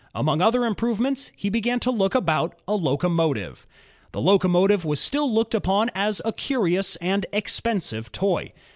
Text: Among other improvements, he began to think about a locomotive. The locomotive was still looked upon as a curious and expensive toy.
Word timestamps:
Among 0.15 0.41
other 0.41 0.65
improvements, 0.65 1.31
he 1.35 1.49
began 1.51 1.79
to 1.81 1.95
think 1.95 2.15
about 2.15 2.57
a 2.67 2.73
locomotive. 2.73 3.67
The 4.13 4.19
locomotive 4.19 4.83
was 4.83 4.99
still 4.99 5.31
looked 5.31 5.53
upon 5.53 5.91
as 5.93 6.23
a 6.25 6.33
curious 6.33 6.95
and 6.95 7.27
expensive 7.31 8.11
toy. 8.11 8.51